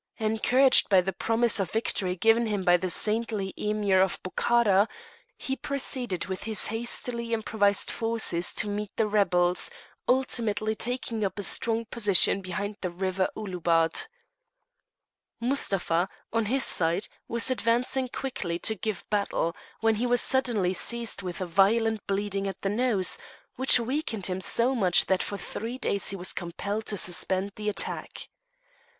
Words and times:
Encouraged 0.17 0.89
by 0.89 0.99
the 0.99 1.13
promise 1.13 1.59
of 1.59 1.69
victory 1.69 2.15
given 2.15 2.47
him 2.47 2.63
by 2.63 2.75
the 2.75 2.89
saintly 2.89 3.53
Emir 3.55 4.01
of 4.01 4.19
Bokhara, 4.23 4.87
he 5.37 5.55
proceeded 5.55 6.25
with 6.25 6.41
his 6.45 6.65
hastily 6.73 7.33
improvised 7.33 7.91
forces 7.91 8.51
to 8.55 8.67
meet 8.67 8.89
the 8.95 9.05
rebels, 9.07 9.69
ultimately 10.07 10.73
taking 10.73 11.23
up 11.23 11.37
a 11.37 11.43
strong 11.43 11.85
position 11.85 12.41
behind 12.41 12.77
the 12.81 12.89
river 12.89 13.27
Ouloubad. 13.37 14.07
Mustapha, 15.39 16.09
on 16.33 16.47
his 16.47 16.63
side, 16.63 17.07
was 17.27 17.51
advancing 17.51 18.09
quickly 18.09 18.57
to 18.57 18.73
give 18.73 19.05
battle, 19.11 19.55
when 19.81 19.97
he 19.97 20.07
was 20.07 20.19
suddenly 20.19 20.73
seized 20.73 21.21
with 21.21 21.41
a 21.41 21.45
violent 21.45 22.07
bleeding 22.07 22.47
at 22.47 22.59
the 22.63 22.69
nose, 22.69 23.19
which 23.55 23.79
weakened 23.79 24.25
him 24.25 24.41
so 24.41 24.73
much 24.73 25.05
that 25.05 25.21
for 25.21 25.37
three 25.37 25.77
days 25.77 26.09
he 26.09 26.15
was 26.15 26.33
compelled 26.33 26.87
to 26.87 26.97
suspend 26.97 27.51
the 27.55 27.69
attack. 27.69 28.29